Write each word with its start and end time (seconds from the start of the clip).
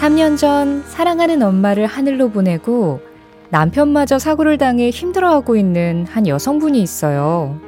3년 0.00 0.38
전 0.38 0.82
사랑하는 0.88 1.42
엄마를 1.42 1.84
하늘로 1.84 2.30
보내고 2.30 3.02
남편마저 3.50 4.18
사고를 4.18 4.56
당해 4.56 4.88
힘들어하고 4.88 5.56
있는 5.56 6.06
한 6.08 6.26
여성분이 6.26 6.80
있어요. 6.80 7.60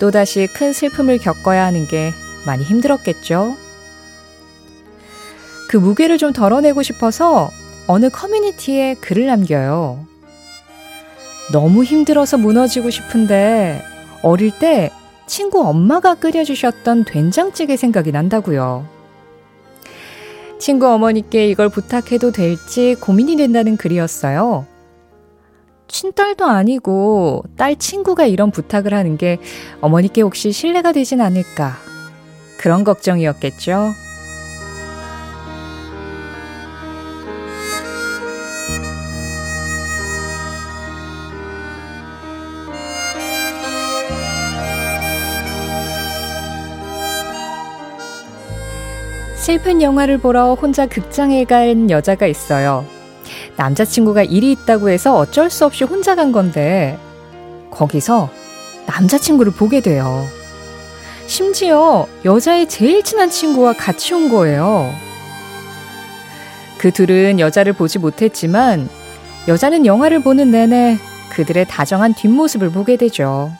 또다시 0.00 0.48
큰 0.48 0.72
슬픔을 0.72 1.18
겪어야 1.18 1.66
하는 1.66 1.86
게 1.86 2.10
많이 2.46 2.64
힘들었겠죠? 2.64 3.54
그 5.68 5.76
무게를 5.76 6.18
좀 6.18 6.32
덜어내고 6.32 6.82
싶어서 6.82 7.48
어느 7.86 8.10
커뮤니티에 8.10 8.94
글을 8.94 9.26
남겨요. 9.26 10.04
너무 11.52 11.84
힘들어서 11.84 12.38
무너지고 12.38 12.90
싶은데 12.90 13.80
어릴 14.22 14.50
때 14.58 14.90
친구 15.28 15.64
엄마가 15.64 16.16
끓여주셨던 16.16 17.04
된장찌개 17.04 17.76
생각이 17.76 18.10
난다고요. 18.10 18.93
친구 20.58 20.88
어머니께 20.88 21.48
이걸 21.48 21.68
부탁해도 21.68 22.30
될지 22.30 22.96
고민이 23.00 23.36
된다는 23.36 23.76
글이었어요. 23.76 24.66
친딸도 25.88 26.46
아니고 26.46 27.44
딸 27.56 27.76
친구가 27.76 28.26
이런 28.26 28.50
부탁을 28.50 28.94
하는 28.94 29.16
게 29.16 29.38
어머니께 29.80 30.22
혹시 30.22 30.52
신뢰가 30.52 30.92
되진 30.92 31.20
않을까. 31.20 31.76
그런 32.58 32.84
걱정이었겠죠. 32.84 33.92
슬픈 49.44 49.82
영화를 49.82 50.16
보러 50.16 50.54
혼자 50.54 50.86
극장에 50.86 51.44
간 51.44 51.90
여자가 51.90 52.26
있어요. 52.26 52.86
남자친구가 53.58 54.22
일이 54.22 54.52
있다고 54.52 54.88
해서 54.88 55.14
어쩔 55.14 55.50
수 55.50 55.66
없이 55.66 55.84
혼자 55.84 56.14
간 56.14 56.32
건데, 56.32 56.98
거기서 57.70 58.30
남자친구를 58.86 59.52
보게 59.52 59.82
돼요. 59.82 60.26
심지어 61.26 62.06
여자의 62.24 62.70
제일 62.70 63.04
친한 63.04 63.28
친구와 63.28 63.74
같이 63.74 64.14
온 64.14 64.30
거예요. 64.30 64.90
그 66.78 66.90
둘은 66.90 67.38
여자를 67.38 67.74
보지 67.74 67.98
못했지만, 67.98 68.88
여자는 69.46 69.84
영화를 69.84 70.20
보는 70.20 70.52
내내 70.52 70.96
그들의 71.32 71.66
다정한 71.68 72.14
뒷모습을 72.14 72.70
보게 72.70 72.96
되죠. 72.96 73.52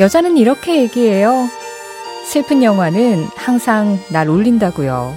여자는 0.00 0.36
이렇게 0.36 0.82
얘기해요. 0.82 1.48
슬픈 2.28 2.62
영화는 2.62 3.24
항상 3.36 3.98
날 4.10 4.28
울린다고요. 4.28 5.14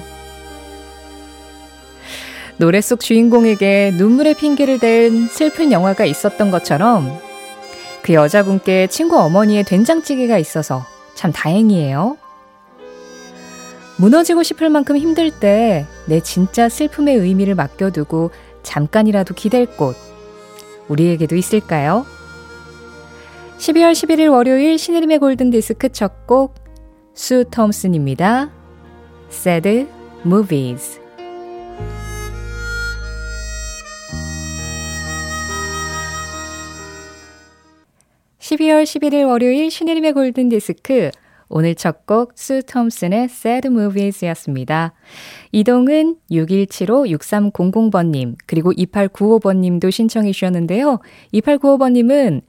노래 2.55 2.79
속 2.79 3.01
주인공에게 3.01 3.91
눈물의 3.97 4.35
핑계를 4.35 4.79
댄 4.79 5.27
슬픈 5.27 5.73
영화가 5.73 6.05
있었던 6.05 6.51
것처럼 6.51 7.19
그 8.01 8.13
여자분께 8.13 8.87
친구 8.87 9.19
어머니의 9.19 9.65
된장찌개가 9.65 10.37
있어서 10.37 10.85
참 11.13 11.33
다행이에요. 11.33 12.15
무너지고 13.97 14.41
싶을 14.41 14.69
만큼 14.69 14.95
힘들 14.95 15.31
때 15.31 15.85
내 16.05 16.21
진짜 16.21 16.69
슬픔의 16.69 17.17
의미를 17.17 17.55
맡겨두고 17.55 18.31
잠깐이라도 18.63 19.33
기댈 19.33 19.65
곳 19.65 19.97
우리에게도 20.87 21.35
있을까요? 21.35 22.05
12월 23.57 23.91
11일 23.91 24.31
월요일 24.31 24.77
신혜림의 24.79 25.19
골든디스크 25.19 25.89
첫 25.89 26.25
곡 26.25 26.60
수 27.13 27.45
톰슨입니다. 27.49 28.51
Sad 29.29 29.87
Movies 30.25 30.99
12월 38.39 38.83
11일 38.83 39.27
월요일 39.27 39.69
신혜림의 39.71 40.13
골든디스크 40.13 41.11
오늘 41.49 41.75
첫 41.75 42.05
곡 42.05 42.31
수 42.35 42.63
톰슨의 42.63 43.25
Sad 43.25 43.67
Movies였습니다. 43.67 44.93
이동은 45.51 46.15
6175-6300번님 46.31 48.35
그리고 48.47 48.71
2895번님도 48.71 49.91
신청해 49.91 50.31
주셨는데요. 50.31 50.99
2895번님은 51.33 52.41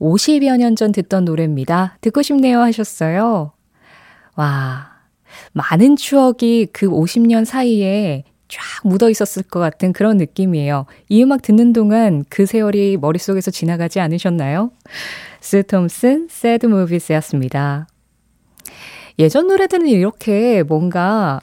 50여 0.00 0.56
년 0.58 0.76
전 0.76 0.92
듣던 0.92 1.24
노래입니다. 1.24 1.98
듣고 2.00 2.22
싶네요 2.22 2.60
하셨어요. 2.60 3.53
와, 4.36 4.88
많은 5.52 5.96
추억이 5.96 6.66
그 6.72 6.88
50년 6.88 7.44
사이에 7.44 8.24
쫙 8.48 8.60
묻어 8.84 9.10
있었을 9.10 9.42
것 9.42 9.58
같은 9.60 9.92
그런 9.92 10.16
느낌이에요. 10.16 10.86
이 11.08 11.22
음악 11.22 11.42
듣는 11.42 11.72
동안 11.72 12.24
그 12.28 12.46
세월이 12.46 12.98
머릿속에서 12.98 13.50
지나가지 13.50 14.00
않으셨나요? 14.00 14.70
스 15.40 15.62
톰슨, 15.64 16.28
Sad 16.30 16.66
Movies였습니다. 16.66 17.86
예전 19.18 19.46
노래들은 19.46 19.86
이렇게 19.86 20.62
뭔가 20.62 21.40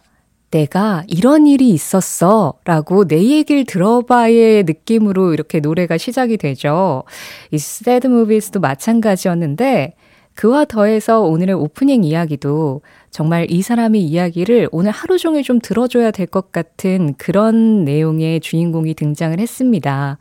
내가 0.51 1.03
이런 1.07 1.47
일이 1.47 1.69
있었어 1.69 2.55
라고 2.65 3.05
내 3.07 3.23
얘기를 3.23 3.63
들어봐의 3.63 4.65
느낌으로 4.65 5.33
이렇게 5.33 5.61
노래가 5.61 5.97
시작이 5.97 6.37
되죠. 6.37 7.03
이 7.51 7.55
Sad 7.55 8.07
Movies도 8.07 8.59
마찬가지였는데 8.59 9.95
그와 10.41 10.65
더해서 10.65 11.21
오늘의 11.21 11.53
오프닝 11.53 12.03
이야기도 12.03 12.81
정말 13.11 13.45
이 13.51 13.61
사람의 13.61 14.01
이야기를 14.01 14.69
오늘 14.71 14.89
하루 14.89 15.19
종일 15.19 15.43
좀 15.43 15.59
들어줘야 15.59 16.09
될 16.09 16.25
것 16.25 16.51
같은 16.51 17.13
그런 17.19 17.85
내용의 17.85 18.39
주인공이 18.39 18.95
등장을 18.95 19.37
했습니다. 19.39 20.17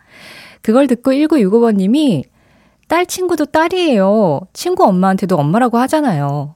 그걸 0.60 0.88
듣고 0.88 1.12
1965번님이 1.12 2.24
딸 2.86 3.06
친구도 3.06 3.46
딸이에요. 3.46 4.40
친구 4.52 4.84
엄마한테도 4.84 5.36
엄마라고 5.36 5.78
하잖아요. 5.78 6.54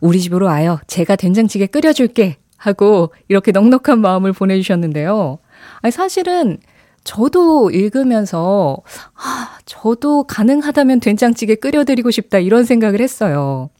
우리 0.00 0.18
집으로 0.18 0.46
와요. 0.46 0.80
제가 0.86 1.16
된장찌개 1.16 1.66
끓여줄게. 1.66 2.38
하고 2.56 3.12
이렇게 3.28 3.52
넉넉한 3.52 4.00
마음을 4.00 4.32
보내주셨는데요. 4.32 5.38
아니, 5.82 5.92
사실은 5.92 6.56
저도 7.04 7.70
읽으면서, 7.70 8.78
아, 9.14 9.58
저도 9.66 10.24
가능하다면 10.24 11.00
된장찌개 11.00 11.54
끓여드리고 11.54 12.10
싶다 12.10 12.38
이런 12.38 12.64
생각을 12.64 13.00
했어요. 13.00 13.70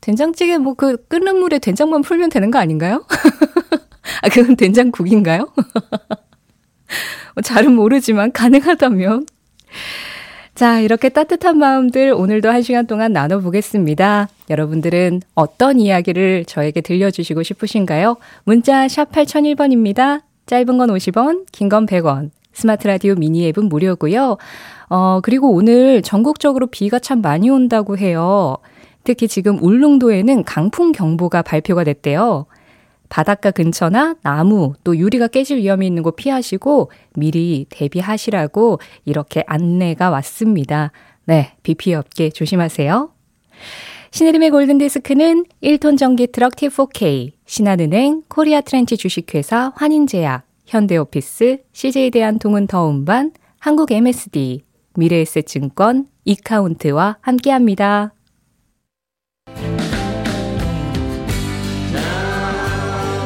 된장찌개 0.00 0.58
뭐 0.58 0.74
그 0.74 0.96
끓는 1.06 1.36
물에 1.36 1.58
된장만 1.58 2.02
풀면 2.02 2.30
되는 2.30 2.50
거 2.50 2.58
아닌가요? 2.58 3.04
아, 4.22 4.28
그건 4.28 4.56
된장국인가요? 4.56 5.52
뭐 7.34 7.42
잘은 7.42 7.74
모르지만 7.74 8.32
가능하다면. 8.32 9.26
자, 10.54 10.80
이렇게 10.80 11.08
따뜻한 11.08 11.56
마음들 11.58 12.12
오늘도 12.12 12.50
한 12.50 12.62
시간 12.62 12.86
동안 12.86 13.12
나눠보겠습니다. 13.12 14.28
여러분들은 14.50 15.22
어떤 15.34 15.80
이야기를 15.80 16.44
저에게 16.46 16.82
들려주시고 16.82 17.42
싶으신가요? 17.42 18.16
문자 18.44 18.86
샵 18.88 19.10
8001번입니다. 19.12 20.22
짧은 20.52 20.76
건 20.76 20.90
50원, 20.90 21.46
긴 21.50 21.70
건 21.70 21.86
100원. 21.86 22.28
스마트 22.52 22.86
라디오 22.86 23.14
미니 23.14 23.46
앱은 23.48 23.70
무료고요. 23.70 24.36
어, 24.90 25.20
그리고 25.22 25.50
오늘 25.50 26.02
전국적으로 26.02 26.66
비가 26.66 26.98
참 26.98 27.22
많이 27.22 27.48
온다고 27.48 27.96
해요. 27.96 28.58
특히 29.02 29.28
지금 29.28 29.58
울릉도에는 29.62 30.44
강풍 30.44 30.92
경보가 30.92 31.40
발표가 31.40 31.84
됐대요. 31.84 32.44
바닷가 33.08 33.50
근처나 33.50 34.16
나무 34.22 34.74
또 34.84 34.94
유리가 34.94 35.28
깨질 35.28 35.56
위험이 35.56 35.86
있는 35.86 36.02
곳 36.02 36.16
피하시고 36.16 36.90
미리 37.14 37.64
대비하시라고 37.70 38.78
이렇게 39.06 39.44
안내가 39.46 40.10
왔습니다. 40.10 40.92
네, 41.24 41.54
비 41.62 41.74
피해 41.74 41.96
없게 41.96 42.28
조심하세요. 42.28 43.08
신혜림의 44.12 44.50
골든디스크는 44.50 45.46
1톤 45.62 45.96
전기 45.96 46.26
트럭 46.26 46.54
T4K, 46.54 47.32
신한은행, 47.46 48.24
코리아 48.28 48.60
트렌치 48.60 48.98
주식회사, 48.98 49.72
환인제약, 49.74 50.42
현대오피스, 50.66 51.62
CJ대한 51.72 52.38
통운 52.38 52.66
더운반, 52.66 53.32
한국 53.58 53.90
MSD, 53.90 54.64
미래에셋증권, 54.96 56.08
이카운트와 56.26 57.16
함께합니다. 57.22 58.12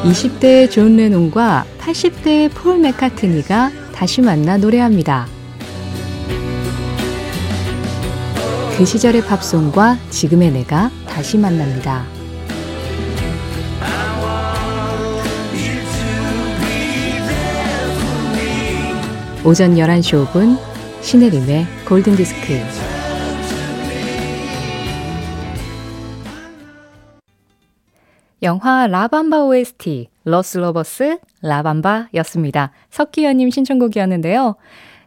20대의 0.03 0.71
존 0.71 0.95
레논과 0.95 1.65
80대의 1.79 2.49
폴 2.53 2.79
매카트니가 2.79 3.71
다시 3.93 4.21
만나 4.21 4.55
노래합니다. 4.55 5.36
그 8.77 8.85
시절의 8.85 9.23
팝송과 9.23 9.97
지금의 10.11 10.51
내가 10.51 10.91
다시 11.07 11.35
만납니다. 11.39 12.05
오전 19.43 19.73
11시 19.73 20.27
5분 20.27 20.59
신혜림의 21.01 21.65
골든디스크 21.87 22.53
영화 28.43 28.85
라밤바 28.85 29.45
OST 29.45 30.09
러슬러버스 30.23 31.17
라밤바였습니다. 31.41 32.71
석기현님 32.91 33.49
신청곡이었는데요. 33.49 34.55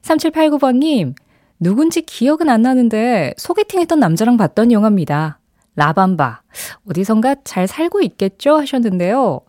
3789번님, 0.02 1.14
누군지 1.60 2.00
기억은 2.00 2.48
안 2.48 2.62
나는데 2.62 3.34
소개팅했던 3.36 4.00
남자랑 4.00 4.38
봤던 4.38 4.72
영화입니다. 4.72 5.38
라밤바. 5.76 6.40
어디선가 6.88 7.36
잘 7.44 7.66
살고 7.66 8.00
있겠죠? 8.00 8.56
하셨는데요. 8.56 9.40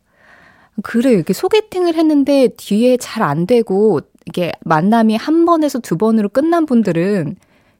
그래, 0.84 1.12
이렇게 1.12 1.34
소개팅을 1.34 1.96
했는데 1.96 2.50
뒤에 2.58 2.98
잘 2.98 3.24
안 3.24 3.48
되고, 3.48 4.02
이게 4.25 4.52
만남이 4.66 5.16
한 5.16 5.46
번에서 5.46 5.80
두 5.80 5.98
번으로 5.98 6.30
끝난 6.30 6.66
분들은 6.66 7.38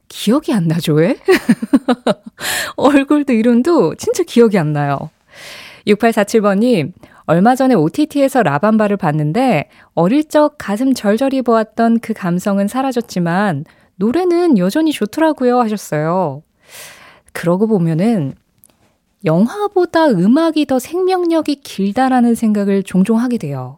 기억이 0.07 0.54
안 0.54 0.68
나죠, 0.68 0.94
왜? 0.94 1.18
얼굴도 2.78 3.33
이름도 3.33 3.95
진짜 3.95 4.24
기억이 4.24 4.57
안 4.57 4.74
나요. 4.74 5.10
6847번님, 5.88 6.94
얼마 7.25 7.56
전에 7.56 7.75
OTT에서 7.75 8.44
라밤바를 8.44 8.98
봤는데 8.98 9.69
어릴 9.94 10.28
적 10.28 10.56
가슴 10.57 10.94
절절히 10.94 11.42
보았던 11.42 12.00
그 12.00 12.13
감성은 12.13 12.68
사라졌지만 12.68 13.66
노래는 14.01 14.57
여전히 14.57 14.92
좋더라고요 14.92 15.59
하셨어요. 15.59 16.42
그러고 17.33 17.68
보면은 17.68 18.33
영화보다 19.24 20.07
음악이 20.07 20.65
더 20.65 20.80
생명력이 20.80 21.57
길다라는 21.57 22.33
생각을 22.33 22.81
종종 22.81 23.19
하게 23.19 23.38
돼요. 23.38 23.77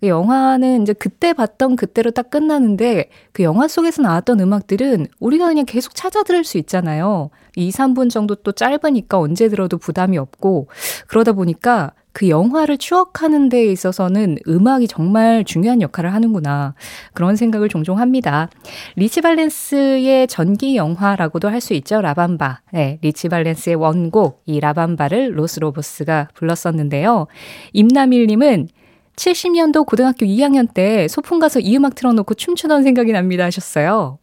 그 0.00 0.06
영화는 0.06 0.82
이제 0.82 0.92
그때 0.92 1.32
봤던 1.32 1.74
그때로 1.74 2.12
딱 2.12 2.30
끝나는데 2.30 3.10
그 3.32 3.42
영화 3.42 3.66
속에서 3.66 4.00
나왔던 4.02 4.38
음악들은 4.38 5.08
우리가 5.18 5.48
그냥 5.48 5.64
계속 5.64 5.96
찾아 5.96 6.22
들을 6.22 6.44
수 6.44 6.56
있잖아요. 6.58 7.30
2, 7.56 7.70
3분 7.70 8.10
정도 8.10 8.36
또 8.36 8.52
짧으니까 8.52 9.18
언제 9.18 9.48
들어도 9.48 9.78
부담이 9.78 10.18
없고 10.18 10.68
그러다 11.08 11.32
보니까 11.32 11.92
그 12.14 12.28
영화를 12.28 12.78
추억하는 12.78 13.48
데 13.48 13.66
있어서는 13.66 14.38
음악이 14.48 14.86
정말 14.88 15.44
중요한 15.44 15.82
역할을 15.82 16.14
하는구나. 16.14 16.74
그런 17.12 17.34
생각을 17.36 17.68
종종 17.68 17.98
합니다. 17.98 18.48
리치 18.96 19.20
발렌스의 19.20 20.28
전기 20.28 20.76
영화라고도 20.76 21.48
할 21.50 21.60
수 21.60 21.72
있죠. 21.74 22.00
La 22.02 22.17
Bamba. 22.17 22.60
네, 22.72 22.98
리치 23.02 23.28
발렌스의 23.30 23.76
원곡, 23.76 24.42
이 24.44 24.60
La 24.60 24.74
Bamba를 24.74 25.38
로스 25.38 25.60
로보스가 25.60 26.28
불렀었는데요. 26.34 27.26
임남일님은 27.72 28.68
70년도 29.16 29.86
고등학교 29.86 30.26
2학년 30.26 30.72
때 30.72 31.08
소풍 31.08 31.38
가서 31.38 31.60
이 31.60 31.76
음악 31.76 31.94
틀어놓고 31.94 32.34
춤추던 32.34 32.82
생각이 32.82 33.12
납니다 33.12 33.44
하셨어요. 33.44 34.18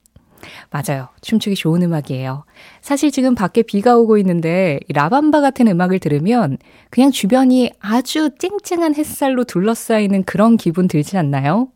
맞아요. 0.69 1.09
춤추기 1.21 1.55
좋은 1.55 1.81
음악이에요. 1.81 2.45
사실 2.81 3.11
지금 3.11 3.35
밖에 3.35 3.61
비가 3.61 3.95
오고 3.97 4.17
있는데 4.19 4.79
La 4.89 5.04
Bamba 5.04 5.41
같은 5.41 5.67
음악을 5.67 5.99
들으면 5.99 6.57
그냥 6.89 7.11
주변이 7.11 7.71
아주 7.79 8.31
쨍쨍한 8.37 8.95
햇살로 8.95 9.43
둘러싸이는 9.43 10.23
그런 10.23 10.57
기분 10.57 10.87
들지 10.87 11.17
않나요? 11.17 11.69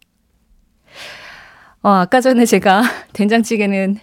어, 1.82 1.90
아까 1.90 2.20
전에 2.20 2.46
제가 2.46 2.82
된장찌개는 3.14 3.98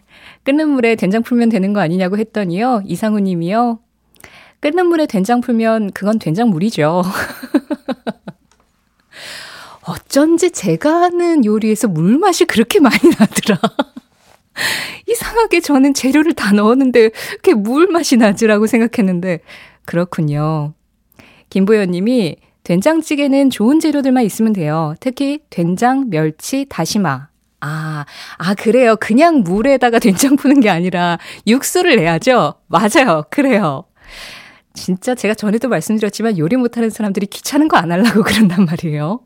끓는 0.44 0.68
물에 0.68 0.94
된장 0.94 1.22
풀면 1.22 1.48
되는 1.48 1.72
거 1.72 1.80
아니냐고 1.80 2.16
했더니요. 2.18 2.82
이상우 2.84 3.18
님이요. 3.20 3.80
끓는 4.60 4.86
물에 4.86 5.06
된장 5.06 5.40
풀면 5.40 5.90
그건 5.92 6.20
된장물이죠. 6.20 7.02
어쩐지 9.84 10.52
제가 10.52 11.02
하는 11.02 11.44
요리에서 11.44 11.88
물맛이 11.88 12.44
그렇게 12.44 12.78
많이 12.78 12.98
나더라. 13.18 13.58
이상하게 15.08 15.60
저는 15.60 15.94
재료를 15.94 16.32
다 16.34 16.52
넣었는데 16.52 17.10
그게 17.36 17.54
물 17.54 17.86
맛이 17.88 18.16
나지라고 18.16 18.66
생각했는데 18.66 19.40
그렇군요. 19.84 20.74
김보연 21.50 21.90
님이 21.90 22.36
된장찌개는 22.64 23.50
좋은 23.50 23.80
재료들만 23.80 24.24
있으면 24.24 24.52
돼요. 24.52 24.94
특히 25.00 25.40
된장, 25.50 26.08
멸치, 26.10 26.66
다시마. 26.68 27.28
아, 27.60 28.04
아, 28.38 28.54
그래요. 28.54 28.96
그냥 28.96 29.40
물에다가 29.42 29.98
된장 29.98 30.36
푸는 30.36 30.60
게 30.60 30.70
아니라 30.70 31.18
육수를 31.46 31.96
내야죠? 31.96 32.54
맞아요. 32.68 33.24
그래요. 33.30 33.84
진짜 34.74 35.14
제가 35.14 35.34
전에도 35.34 35.68
말씀드렸지만 35.68 36.38
요리 36.38 36.56
못하는 36.56 36.88
사람들이 36.90 37.26
귀찮은 37.26 37.68
거 37.68 37.76
안 37.76 37.92
하려고 37.92 38.22
그런단 38.24 38.64
말이에요. 38.64 39.20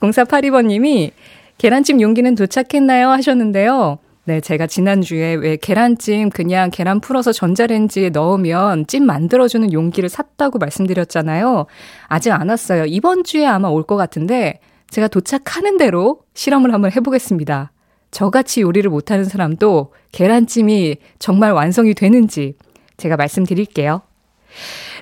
0482번님이 0.00 1.12
계란찜 1.58 2.00
용기는 2.00 2.34
도착했나요? 2.34 3.10
하셨는데요. 3.10 3.98
네, 4.24 4.40
제가 4.40 4.66
지난주에 4.66 5.34
왜 5.34 5.56
계란찜 5.56 6.30
그냥 6.30 6.70
계란 6.70 7.00
풀어서 7.00 7.32
전자레인지에 7.32 8.10
넣으면 8.10 8.86
찜 8.86 9.04
만들어주는 9.06 9.72
용기를 9.72 10.08
샀다고 10.08 10.58
말씀드렸잖아요. 10.58 11.66
아직 12.06 12.30
안 12.32 12.48
왔어요. 12.48 12.84
이번 12.86 13.24
주에 13.24 13.46
아마 13.46 13.68
올 13.68 13.84
것 13.84 13.96
같은데 13.96 14.60
제가 14.90 15.08
도착하는 15.08 15.78
대로 15.78 16.20
실험을 16.34 16.72
한번 16.72 16.92
해보겠습니다. 16.92 17.72
저같이 18.10 18.60
요리를 18.60 18.88
못하는 18.90 19.24
사람도 19.24 19.92
계란찜이 20.12 20.96
정말 21.18 21.52
완성이 21.52 21.94
되는지 21.94 22.54
제가 22.98 23.16
말씀드릴게요. 23.16 24.02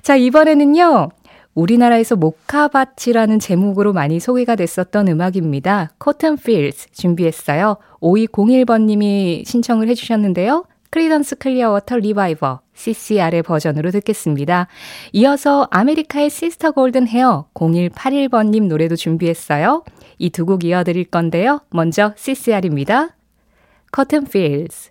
자, 0.03 0.15
이번에는요. 0.17 1.09
우리나라에서 1.59 2.15
목화밭이라는 2.15 3.41
제목으로 3.41 3.93
많이 3.93 4.21
소개가 4.21 4.55
됐었던 4.55 5.09
음악입니다. 5.09 5.91
Cotton 6.03 6.37
Fields 6.41 6.93
준비했어요. 6.93 7.79
5201번님이 8.01 9.45
신청을 9.45 9.89
해주셨는데요. 9.89 10.67
Creedence 10.91 11.37
Clearwater 11.37 11.97
Revival 11.97 12.61
CCR의 12.75 13.43
버전으로 13.43 13.91
듣겠습니다. 13.91 14.69
이어서 15.13 15.67
아메리카의 15.73 16.31
Sister 16.31 16.71
Golden 16.71 17.09
Hair 17.09 17.47
0181번님 17.55 18.69
노래도 18.69 18.95
준비했어요. 18.97 19.83
이 20.19 20.31
두 20.31 20.47
곡 20.47 20.65
이어드릴 20.65 21.07
건데요. 21.07 21.61
먼저 21.71 22.15
CCR입니다. 22.17 23.17
Cotton 23.95 24.27
Fields 24.29 24.91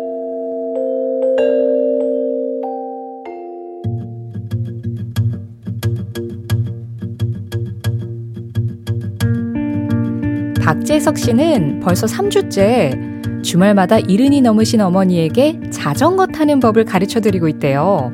박재석 11.01 11.17
씨는 11.17 11.79
벌써 11.79 12.05
3주째 12.05 13.43
주말마다 13.43 13.97
이른이 13.97 14.41
넘으신 14.41 14.81
어머니에게 14.81 15.59
자전거 15.71 16.27
타는 16.27 16.59
법을 16.59 16.85
가르쳐 16.85 17.19
드리고 17.19 17.47
있대요. 17.47 18.13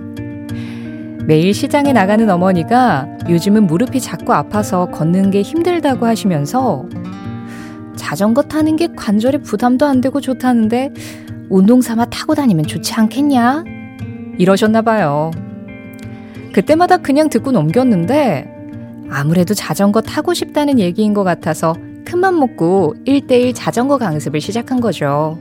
매일 1.26 1.54
시장에 1.54 1.92
나가는 1.92 2.30
어머니가 2.30 3.08
요즘은 3.28 3.68
무릎이 3.68 4.00
자꾸 4.00 4.34
아파서 4.34 4.86
걷는 4.86 5.32
게 5.32 5.42
힘들다고 5.42 6.06
하시면서 6.06 6.86
자전거 7.98 8.42
타는 8.44 8.78
게 8.78 8.88
관절에 8.96 9.40
부담도 9.40 9.86
안 9.86 10.00
되고 10.00 10.22
좋다는데 10.22 10.94
운동 11.50 11.82
삼아 11.82 12.06
타고 12.06 12.36
다니면 12.36 12.66
좋지 12.66 12.94
않겠냐? 12.94 13.66
이러셨나 14.38 14.82
봐요. 14.82 15.32
그때마다 16.54 16.98
그냥 16.98 17.28
듣고 17.30 17.52
넘겼는데 17.52 18.50
아무래도 19.10 19.54
자전거 19.54 20.00
타고 20.00 20.34
싶다는 20.34 20.80
얘기인 20.80 21.14
것 21.14 21.26
같아서 21.26 21.76
큰맘 22.08 22.40
먹고 22.40 22.96
1대1 23.06 23.54
자전거 23.54 23.98
강습을 23.98 24.40
시작한 24.40 24.80
거죠. 24.80 25.38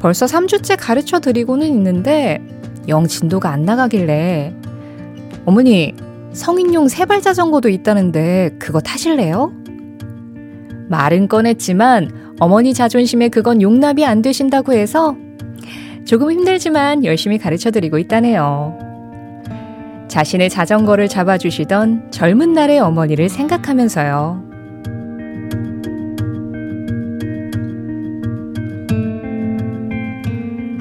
벌써 0.00 0.24
3주째 0.24 0.78
가르쳐 0.80 1.20
드리고는 1.20 1.66
있는데 1.66 2.42
영 2.88 3.06
진도가 3.06 3.50
안 3.50 3.66
나가길래 3.66 4.54
어머니 5.44 5.94
성인용 6.32 6.88
세발 6.88 7.20
자전거도 7.20 7.68
있다는데 7.68 8.56
그거 8.58 8.80
타실래요? 8.80 9.52
말은 10.88 11.28
꺼냈지만 11.28 12.34
어머니 12.40 12.72
자존심에 12.72 13.28
그건 13.28 13.60
용납이 13.60 14.06
안 14.06 14.22
되신다고 14.22 14.72
해서 14.72 15.16
조금 16.06 16.32
힘들지만 16.32 17.04
열심히 17.04 17.36
가르쳐 17.36 17.70
드리고 17.70 17.98
있다네요. 17.98 18.78
자신의 20.08 20.48
자전거를 20.48 21.08
잡아주시던 21.08 22.10
젊은 22.10 22.54
날의 22.54 22.80
어머니를 22.80 23.28
생각하면서요. 23.28 24.49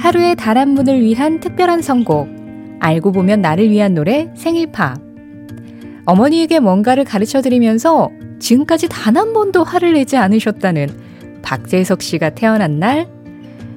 하루의 0.10 0.36
단한 0.38 0.74
분을 0.74 1.02
위한 1.02 1.40
특별한 1.40 1.84
선곡. 1.84 2.28
알고 2.80 3.12
보면 3.12 3.42
나를 3.42 3.70
위한 3.70 3.94
노래 3.94 4.32
생일팝. 4.36 4.98
어머니에게 6.06 6.60
뭔가를 6.60 7.04
가르쳐 7.04 7.42
드리면서 7.42 8.10
지금까지 8.40 8.88
단 8.90 9.16
한 9.16 9.34
번도 9.34 9.64
화를 9.64 9.94
내지 9.94 10.18
않으셨다는 10.18 10.90
박재석 11.44 12.02
씨가 12.02 12.32
태어난 12.32 12.80
날 12.80 13.08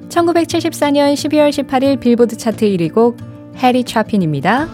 1974년 0.09 1.13
12월 1.13 1.51
18일 1.51 1.99
빌보드 1.99 2.35
차트 2.35 2.65
1위 2.65 2.91
곡 2.91 3.17
해리 3.57 3.83
차핀입니다. 3.83 4.67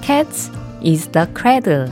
Cats 0.00 0.52
is 0.84 1.08
the 1.08 1.26
Cradle 1.36 1.88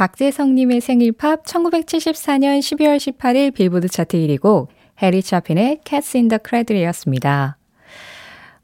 박재성님의 0.00 0.80
생일 0.80 1.12
팝 1.12 1.44
1974년 1.44 2.58
12월 2.60 2.96
18일 2.96 3.52
빌보드 3.52 3.86
차트 3.86 4.16
1위 4.16 4.40
곡 4.40 4.70
해리 5.02 5.22
차핀의 5.22 5.80
Cats 5.86 6.16
in 6.16 6.28
the 6.28 6.38
Cradle이었습니다. 6.42 7.58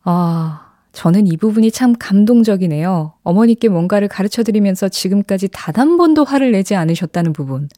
아, 0.04 0.72
저는 0.92 1.26
이 1.26 1.36
부분이 1.36 1.72
참 1.72 1.94
감동적이네요. 1.98 3.12
어머니께 3.22 3.68
뭔가를 3.68 4.08
가르쳐 4.08 4.42
드리면서 4.42 4.88
지금까지 4.88 5.50
단 5.52 5.74
한 5.76 5.98
번도 5.98 6.24
화를 6.24 6.52
내지 6.52 6.74
않으셨다는 6.74 7.34
부분. 7.34 7.68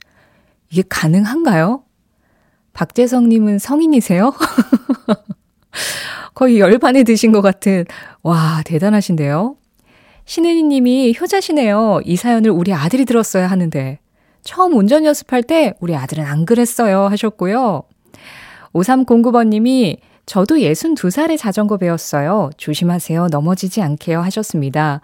이게 0.71 0.85
가능한가요? 0.89 1.83
박재성님은 2.75 3.59
성인이세요? 3.59 4.35
거의 6.37 6.61
열반에 6.61 7.03
드신 7.03 7.33
것 7.33 7.41
같은, 7.41 7.87
와, 8.23 8.63
대단하신데요? 8.65 9.57
신은희 10.29 10.63
님이 10.65 11.17
효자시네요. 11.19 12.03
이 12.05 12.15
사연을 12.15 12.51
우리 12.51 12.75
아들이 12.75 13.07
들었어야 13.07 13.47
하는데. 13.47 13.99
처음 14.43 14.77
운전 14.77 15.07
연습할 15.07 15.43
때 15.43 15.73
우리 15.81 15.97
아들은 15.97 16.23
안 16.23 16.45
그랬어요. 16.45 17.05
하셨고요. 17.07 17.85
5309번 18.75 19.49
님이 19.49 19.97
저도 20.27 20.57
62살에 20.57 21.39
자전거 21.39 21.79
배웠어요. 21.79 22.51
조심하세요. 22.59 23.29
넘어지지 23.29 23.81
않게요. 23.81 24.21
하셨습니다. 24.21 25.01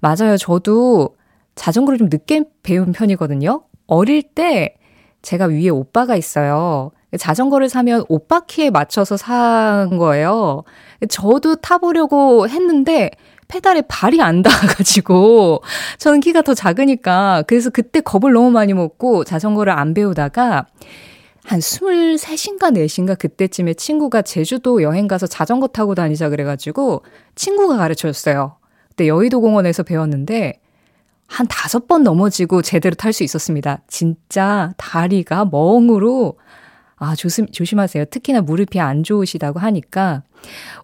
맞아요. 0.00 0.36
저도 0.36 1.16
자전거를 1.54 1.96
좀 1.98 2.08
늦게 2.10 2.44
배운 2.62 2.92
편이거든요. 2.92 3.62
어릴 3.86 4.22
때 4.22 4.74
제가 5.22 5.46
위에 5.46 5.70
오빠가 5.70 6.16
있어요. 6.16 6.90
자전거를 7.18 7.70
사면 7.70 8.04
오빠 8.10 8.40
키에 8.40 8.68
맞춰서 8.68 9.16
산 9.16 9.96
거예요. 9.96 10.64
저도 11.08 11.56
타보려고 11.56 12.46
했는데 12.46 13.10
페달에 13.48 13.82
발이 13.88 14.20
안 14.20 14.42
닿아가지고 14.42 15.62
저는 15.98 16.20
키가 16.20 16.42
더 16.42 16.54
작으니까 16.54 17.44
그래서 17.46 17.70
그때 17.70 18.00
겁을 18.00 18.32
너무 18.32 18.50
많이 18.50 18.74
먹고 18.74 19.24
자전거를 19.24 19.72
안 19.72 19.94
배우다가 19.94 20.66
한 21.44 21.60
23인가 21.60 22.72
4인가 22.72 23.16
그때쯤에 23.16 23.74
친구가 23.74 24.22
제주도 24.22 24.82
여행 24.82 25.06
가서 25.06 25.26
자전거 25.28 25.68
타고 25.68 25.94
다니자 25.94 26.28
그래가지고 26.28 27.02
친구가 27.36 27.76
가르쳐 27.76 28.08
줬어요. 28.08 28.56
그때 28.88 29.06
여의도 29.06 29.40
공원에서 29.40 29.84
배웠는데 29.84 30.60
한 31.28 31.46
다섯 31.48 31.86
번 31.86 32.02
넘어지고 32.02 32.62
제대로 32.62 32.94
탈 32.94 33.12
수 33.12 33.22
있었습니다. 33.22 33.82
진짜 33.88 34.72
다리가 34.76 35.46
멍으로 35.46 36.38
아, 36.98 37.14
조심, 37.14 37.46
조심하세요. 37.46 38.06
특히나 38.06 38.40
무릎이 38.40 38.80
안 38.80 39.02
좋으시다고 39.02 39.58
하니까. 39.60 40.22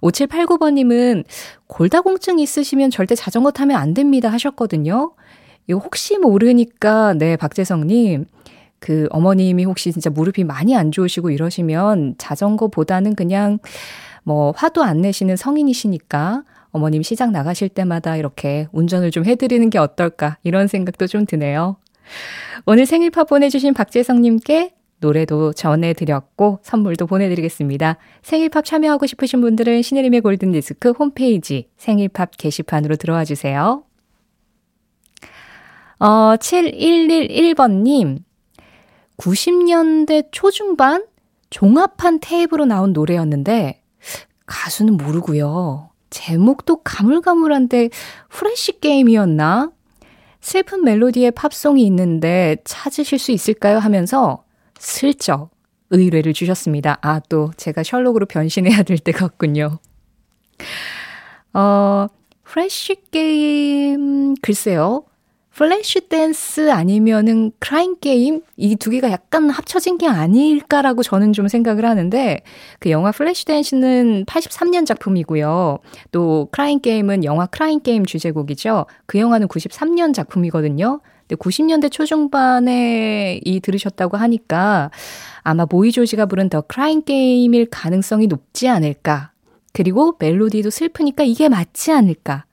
5789번님은 0.02 1.24
골다공증 1.66 2.38
있으시면 2.38 2.90
절대 2.90 3.14
자전거 3.14 3.50
타면 3.50 3.76
안 3.76 3.94
됩니다 3.94 4.28
하셨거든요. 4.28 5.12
이거 5.66 5.78
혹시 5.78 6.18
모르니까, 6.18 7.14
네, 7.14 7.36
박재성님. 7.36 8.26
그 8.78 9.06
어머님이 9.10 9.64
혹시 9.64 9.92
진짜 9.92 10.10
무릎이 10.10 10.42
많이 10.42 10.76
안 10.76 10.90
좋으시고 10.90 11.30
이러시면 11.30 12.16
자전거보다는 12.18 13.14
그냥 13.14 13.60
뭐 14.24 14.52
화도 14.56 14.82
안 14.82 15.00
내시는 15.00 15.36
성인이시니까 15.36 16.42
어머님 16.72 17.02
시장 17.02 17.30
나가실 17.30 17.68
때마다 17.68 18.16
이렇게 18.16 18.66
운전을 18.72 19.12
좀 19.12 19.24
해드리는 19.24 19.70
게 19.70 19.78
어떨까 19.78 20.36
이런 20.42 20.66
생각도 20.66 21.06
좀 21.06 21.26
드네요. 21.26 21.76
오늘 22.66 22.84
생일파 22.84 23.24
보내주신 23.24 23.72
박재성님께 23.72 24.74
노래도 25.02 25.52
전해드렸고 25.52 26.60
선물도 26.62 27.06
보내드리겠습니다. 27.06 27.98
생일팝 28.22 28.64
참여하고 28.64 29.04
싶으신 29.06 29.42
분들은 29.42 29.82
신혜림의 29.82 30.22
골든디스크 30.22 30.92
홈페이지 30.92 31.68
생일팝 31.76 32.38
게시판으로 32.38 32.96
들어와 32.96 33.24
주세요. 33.24 33.84
어, 35.98 36.36
7111번님, 36.36 38.20
90년대 39.18 40.28
초중반 40.30 41.04
종합한 41.50 42.20
테이프로 42.20 42.64
나온 42.64 42.92
노래였는데 42.92 43.82
가수는 44.46 44.96
모르고요. 44.96 45.90
제목도 46.10 46.82
가물가물한데 46.82 47.90
후레쉬 48.30 48.80
게임이었나? 48.80 49.70
슬픈 50.40 50.82
멜로디의 50.82 51.30
팝송이 51.30 51.86
있는데 51.86 52.56
찾으실 52.64 53.18
수 53.18 53.30
있을까요? 53.30 53.78
하면서 53.78 54.41
슬쩍 54.82 55.50
의뢰를 55.90 56.32
주셨습니다. 56.32 56.98
아, 57.02 57.20
또 57.28 57.52
제가 57.56 57.82
셜록으로 57.84 58.26
변신해야 58.26 58.82
될 58.82 58.98
때 58.98 59.12
같군요. 59.12 59.78
어, 61.54 62.06
Flash 62.44 62.96
Game, 63.10 64.34
글쎄요. 64.42 65.04
Flashdance 65.54 66.70
아니면은 66.72 67.52
Crying 67.58 67.96
Game 68.00 68.40
이 68.56 68.74
두 68.76 68.88
개가 68.88 69.10
약간 69.10 69.50
합쳐진 69.50 69.98
게 69.98 70.06
아닐까라고 70.08 71.02
저는 71.02 71.34
좀 71.34 71.46
생각을 71.46 71.84
하는데 71.84 72.40
그 72.80 72.88
영화 72.90 73.12
Flashdance는 73.12 74.24
83년 74.24 74.86
작품이고요. 74.86 75.78
또 76.10 76.48
Crying 76.52 76.80
Game은 76.80 77.24
영화 77.24 77.44
Crying 77.46 77.80
Game 77.80 78.06
주제곡이죠. 78.06 78.86
그 79.04 79.18
영화는 79.18 79.46
93년 79.48 80.14
작품이거든요. 80.14 81.00
근데 81.32 81.36
90년대 81.36 81.90
초중반에 81.90 83.40
이 83.44 83.60
들으셨다고 83.60 84.16
하니까 84.16 84.90
아마 85.42 85.66
보이 85.68 85.90
조지가 85.90 86.26
부른 86.26 86.48
The 86.48 86.60
Crying 86.60 87.02
Game일 87.02 87.68
가능성이 87.70 88.26
높지 88.26 88.68
않을까. 88.68 89.32
그리고 89.72 90.16
멜로디도 90.18 90.70
슬프니까 90.70 91.24
이게 91.24 91.48
맞지 91.48 91.92
않을까. 91.92 92.44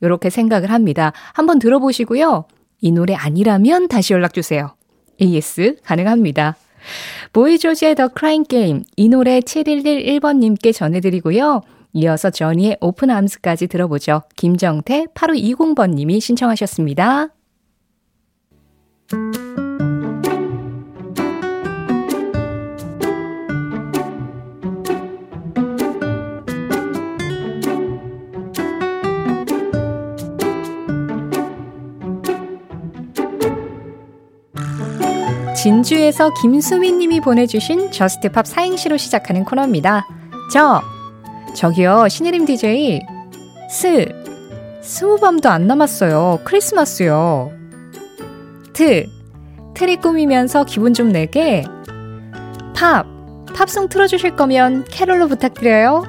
이렇게 0.00 0.30
생각을 0.30 0.70
합니다. 0.70 1.12
한번 1.32 1.58
들어보시고요. 1.58 2.46
이 2.80 2.92
노래 2.92 3.14
아니라면 3.14 3.88
다시 3.88 4.12
연락주세요. 4.12 4.74
AS 5.22 5.76
가능합니다. 5.84 6.56
보이조지의 7.32 7.94
The 7.94 8.08
Crying 8.08 8.42
Game 8.44 8.82
이 8.96 9.08
노래 9.08 9.40
7111번님께 9.40 10.74
전해드리고요. 10.74 11.62
이어서 11.92 12.30
저니의 12.30 12.78
Open 12.80 13.10
Arms까지 13.10 13.68
들어보죠. 13.68 14.22
김정태 14.36 15.06
8520번님이 15.14 16.20
신청하셨습니다. 16.20 17.28
진주에서 35.64 36.30
김수민 36.42 36.98
님이 36.98 37.22
보내주신 37.22 37.90
저스트팝 37.90 38.46
사행시로 38.46 38.98
시작하는 38.98 39.46
코너입니다. 39.46 40.06
저, 40.52 40.82
저기요, 41.54 42.08
신혜림 42.10 42.44
DJ. 42.44 43.00
스, 43.70 44.06
스무 44.82 45.16
밤도 45.16 45.48
안 45.48 45.66
남았어요. 45.66 46.40
크리스마스요. 46.44 47.50
트, 48.74 49.06
트리 49.74 49.96
꾸미면서 49.96 50.64
기분 50.64 50.92
좀 50.92 51.10
내게. 51.10 51.64
팝, 52.76 53.06
팝송 53.54 53.88
틀어주실 53.88 54.36
거면 54.36 54.84
캐롤로 54.90 55.28
부탁드려요. 55.28 56.04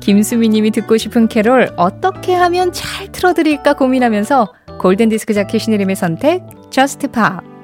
김수미 0.00 0.48
님이 0.48 0.70
듣고 0.70 0.98
싶은 0.98 1.26
캐롤 1.26 1.70
어떻게 1.76 2.34
하면 2.34 2.72
잘 2.72 3.10
틀어드릴까 3.10 3.74
고민하면서 3.74 4.52
골든디스크 4.78 5.34
자켓 5.34 5.60
신혜림의 5.62 5.96
선택, 5.96 6.44
저스트 6.70 7.10
팝. 7.10 7.55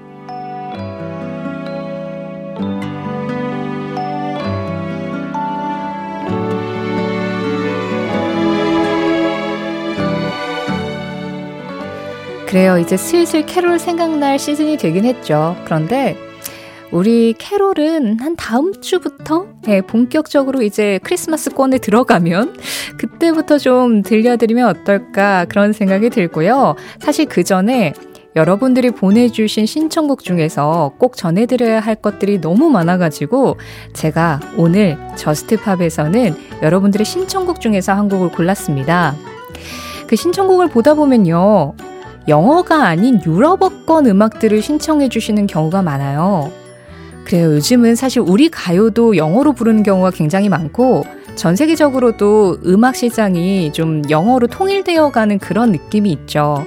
그래요. 12.52 12.76
이제 12.76 12.98
슬슬 12.98 13.46
캐롤 13.46 13.78
생각날 13.78 14.38
시즌이 14.38 14.76
되긴 14.76 15.06
했죠. 15.06 15.56
그런데 15.64 16.18
우리 16.90 17.34
캐롤은 17.38 18.20
한 18.20 18.36
다음 18.36 18.78
주부터 18.78 19.46
네, 19.62 19.80
본격적으로 19.80 20.60
이제 20.60 21.00
크리스마스권에 21.02 21.78
들어가면 21.78 22.58
그때부터 22.98 23.56
좀 23.56 24.02
들려드리면 24.02 24.68
어떨까 24.68 25.46
그런 25.46 25.72
생각이 25.72 26.10
들고요. 26.10 26.76
사실 27.00 27.24
그 27.24 27.42
전에 27.42 27.94
여러분들이 28.36 28.90
보내주신 28.90 29.64
신청곡 29.64 30.22
중에서 30.22 30.92
꼭 30.98 31.16
전해드려야 31.16 31.80
할 31.80 31.94
것들이 31.94 32.42
너무 32.42 32.68
많아가지고 32.68 33.56
제가 33.94 34.40
오늘 34.58 34.98
저스트팝에서는 35.16 36.34
여러분들의 36.60 37.06
신청곡 37.06 37.62
중에서 37.62 37.94
한 37.94 38.10
곡을 38.10 38.30
골랐습니다. 38.30 39.16
그 40.06 40.16
신청곡을 40.16 40.68
보다 40.68 40.92
보면요. 40.92 41.76
영어가 42.28 42.86
아닌 42.86 43.20
유럽어권 43.24 44.06
음악들을 44.06 44.62
신청해 44.62 45.08
주시는 45.08 45.46
경우가 45.46 45.82
많아요. 45.82 46.52
그래요. 47.24 47.54
요즘은 47.54 47.94
사실 47.94 48.22
우리 48.24 48.48
가요도 48.48 49.16
영어로 49.16 49.52
부르는 49.52 49.82
경우가 49.82 50.10
굉장히 50.10 50.48
많고 50.48 51.04
전 51.34 51.56
세계적으로도 51.56 52.58
음악 52.66 52.96
시장이 52.96 53.72
좀 53.72 54.02
영어로 54.10 54.48
통일되어 54.48 55.10
가는 55.10 55.38
그런 55.38 55.72
느낌이 55.72 56.10
있죠. 56.12 56.64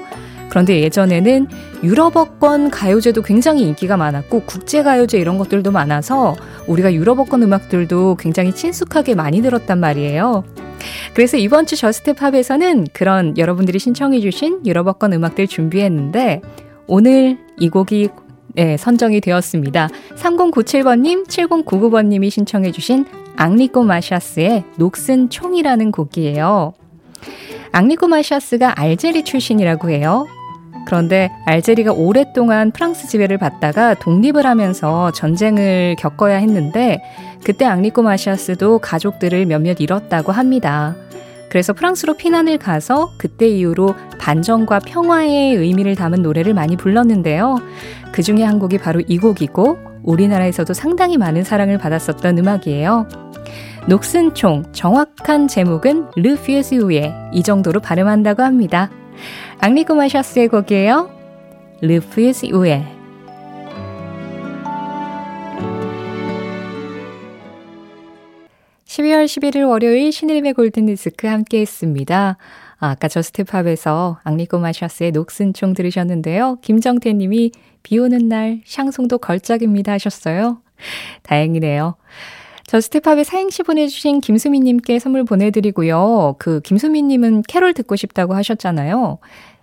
그런데 0.50 0.82
예전에는 0.82 1.48
유럽어권 1.84 2.72
가요제도 2.72 3.22
굉장히 3.22 3.64
인기가 3.64 3.98
많았고 3.98 4.42
국제가요제 4.42 5.20
이런 5.20 5.38
것들도 5.38 5.72
많아서 5.72 6.36
우리가 6.68 6.94
유럽어권 6.94 7.44
음악들도 7.44 8.16
굉장히 8.16 8.54
친숙하게 8.54 9.16
많이 9.16 9.42
들었단 9.42 9.80
말이에요. 9.80 10.44
그래서 11.14 11.38
이번 11.38 11.66
주 11.66 11.76
저스트팝에서는 11.76 12.88
그런 12.94 13.38
여러분들이 13.38 13.80
신청해주신 13.80 14.66
유럽어권 14.66 15.14
음악들 15.14 15.48
준비했는데 15.48 16.42
오늘 16.88 17.38
이 17.60 17.70
곡이 17.70 18.10
네, 18.56 18.78
선정이 18.78 19.20
되었습니다. 19.20 19.90
3097번님, 20.16 21.28
7099번님이 21.28 22.30
신청해주신 22.30 23.06
앙리코 23.36 23.84
마샤스의 23.84 24.64
녹슨 24.78 25.30
총이라는 25.30 25.92
곡이에요. 25.92 26.74
앙리코 27.74 28.08
마샤스가 28.08 28.80
알제리 28.80 29.26
출신이라고 29.26 29.90
해요. 29.90 30.26
그런데 30.86 31.30
알제리가 31.46 31.92
오랫동안 31.92 32.72
프랑스 32.72 33.08
지배를 33.08 33.38
받다가 33.38 33.96
독립을 33.96 34.46
하면서 34.46 35.12
전쟁을 35.12 35.96
겪어야 36.00 36.38
했는데 36.38 37.02
그때 37.46 37.64
앙리코 37.64 38.02
마샤스도 38.02 38.80
가족들을 38.80 39.46
몇몇 39.46 39.80
잃었다고 39.80 40.32
합니다. 40.32 40.96
그래서 41.48 41.74
프랑스로 41.74 42.16
피난을 42.16 42.58
가서 42.58 43.12
그때 43.20 43.48
이후로 43.48 43.94
반전과 44.20 44.80
평화의 44.80 45.54
의미를 45.56 45.96
담은 45.96 46.24
노래를 46.24 46.56
많이 46.56 46.76
불렀는데요. 46.76 47.58
그 48.12 48.24
중에 48.24 48.42
한 48.42 48.58
곡이 48.58 48.80
바로 48.80 49.00
이 49.08 49.20
곡이고 49.20 49.78
우리나라에서도 50.04 50.74
상당히 50.74 51.18
많은 51.18 51.44
사랑을 51.44 51.78
받았었던 51.78 52.40
음악이에요. 52.40 53.08
녹슨 53.88 54.34
총 54.34 54.64
정확한 54.72 55.48
제목은 55.48 56.08
르 56.16 56.36
퓨즈우에 56.38 57.14
이 57.32 57.44
정도로 57.44 57.80
발음한다고 57.80 58.42
합니다. 58.42 58.90
앙리코 59.60 59.94
마샤스의 59.94 60.48
곡이에요. 60.48 61.12
르 61.84 62.00
퓨즈우에 62.00 62.95
12월 68.96 69.26
11일 69.26 69.68
월요일 69.68 70.14
신일의 70.14 70.54
골든디스크 70.54 71.28
함께 71.28 71.60
했습니다. 71.60 72.38
아, 72.78 72.90
아까 72.92 73.10
저스트팝에서 73.10 74.20
앙리코 74.24 74.60
마샤스의 74.60 75.12
녹슨총 75.12 75.74
들으셨는데요. 75.74 76.60
김정태 76.62 77.12
님이 77.12 77.52
비 77.84 78.00
오는 78.00 78.30
날 78.30 78.62
샹송도 78.66 79.18
걸작입니다 79.18 79.92
하셨어요. 79.92 80.60
다행이네요. 81.24 81.96
저스트팝에 82.68 83.26
사행시 83.26 83.64
보내주신 83.64 84.22
김수미님께 84.22 85.00
선물 85.00 85.26
보내드리고요. 85.26 86.36
그 86.40 86.62
김수미님은 86.62 87.44
캐롤 87.50 87.74
듣고 87.74 87.98
싶다고 87.98 88.34
하셨잖아요. 88.34 89.18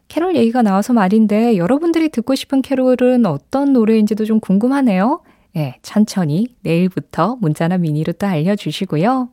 캐롤 0.09 0.37
얘기가 0.37 0.61
나와서 0.61 0.93
말인데 0.93 1.57
여러분들이 1.57 2.11
듣고 2.11 2.35
싶은 2.35 2.61
캐롤은 2.61 3.25
어떤 3.25 3.73
노래인지도 3.73 4.27
좀 4.27 4.41
궁금하네요. 4.41 5.23
예, 5.57 5.77
천천히 5.83 6.49
내일부터 6.63 7.37
문자나 7.41 7.79
미니로 7.79 8.13
또 8.15 8.27
알려주시고요. 8.27 9.29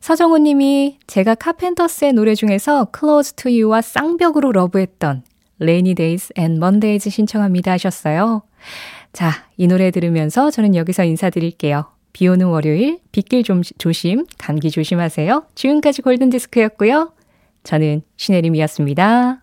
서정우 0.00 0.38
님이 0.38 0.98
제가 1.06 1.34
카펜터스의 1.36 2.12
노래 2.12 2.34
중에서 2.34 2.88
Close 2.98 3.36
to 3.36 3.52
You와 3.52 3.82
쌍벽으로 3.82 4.52
love했던 4.52 5.22
Rainy 5.60 5.94
Days 5.94 6.32
and 6.36 6.56
Mondays 6.56 7.08
신청합니다 7.08 7.72
하셨어요. 7.72 8.42
자, 9.12 9.30
이 9.56 9.66
노래 9.66 9.90
들으면서 9.90 10.50
저는 10.50 10.74
여기서 10.74 11.04
인사드릴게요. 11.04 11.84
비 12.12 12.28
오는 12.28 12.46
월요일, 12.46 12.98
빗길 13.12 13.42
좀 13.42 13.62
조심, 13.78 14.26
감기 14.38 14.70
조심하세요. 14.70 15.46
지금까지 15.54 16.02
골든디스크였고요. 16.02 17.12
저는 17.62 18.02
신혜림이었습니다. 18.16 19.42